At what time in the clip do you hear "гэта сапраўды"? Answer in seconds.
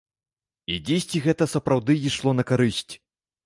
1.27-1.99